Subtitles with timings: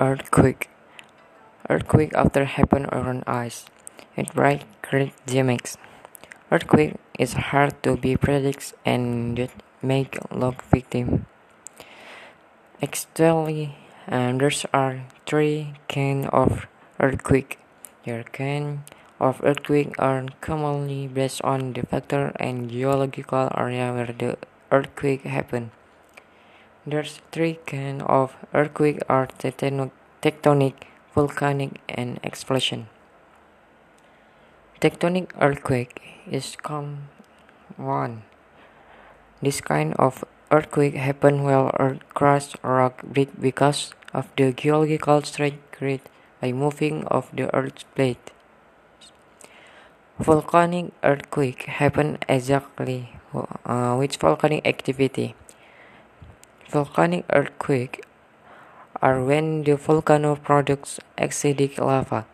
[0.00, 0.70] Earthquake
[1.70, 3.64] Earthquake often happen around ice,
[4.16, 5.78] with bright great dynamics.
[6.50, 9.48] Earthquake is hard to be predicted and
[9.80, 11.26] make long victim.
[12.82, 13.76] Actually,
[14.08, 16.66] um, there are three kinds of
[17.00, 17.58] earthquake.
[18.04, 18.80] The kinds
[19.20, 24.36] of earthquake are commonly based on the factor and geological area where the
[24.70, 25.70] earthquake happened.
[26.86, 30.74] There's three kinds of earthquake are tectonic,
[31.14, 32.88] volcanic, and explosion.
[34.82, 37.08] Tectonic earthquake is common
[37.78, 38.22] one.
[39.40, 45.56] This kind of earthquake happen while earth crust rock break because of the geological stress
[45.72, 46.10] created
[46.42, 48.30] by moving of the earth's plate.
[50.20, 55.34] Volcanic earthquake happen exactly uh, volcanic activity.
[56.74, 58.00] Volcanic earthquakes
[59.00, 62.26] are when the volcano produces acidic lava,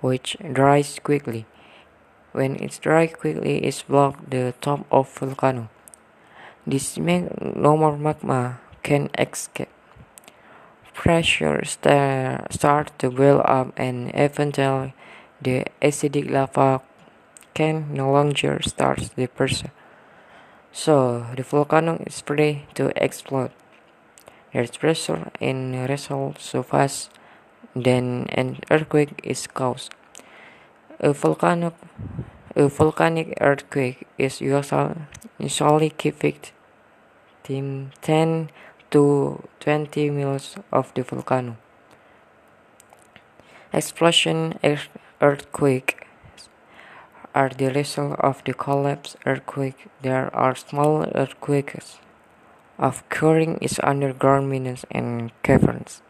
[0.00, 1.44] which dries quickly.
[2.30, 5.68] When it dries quickly, it blocks the top of volcano.
[6.64, 9.66] This means no more magma can escape.
[10.92, 14.94] Pressure start to build up and eventually
[15.42, 16.82] the acidic lava
[17.52, 19.72] can no longer start the pressure.
[20.76, 23.52] So the volcano is ready to explode.
[24.52, 27.10] There's pressure in result so fast
[27.76, 29.94] then an earthquake is caused.
[30.98, 31.74] A volcano
[32.56, 36.52] a volcanic earthquake is usually kept
[37.44, 38.50] 10
[38.90, 41.56] to 20 miles of the volcano.
[43.72, 44.58] Explosion
[45.20, 46.03] earthquake
[47.34, 49.88] are the result of the collapse earthquake.
[50.02, 51.98] There are small earthquakes
[52.78, 56.02] occurring in underground mines and caverns.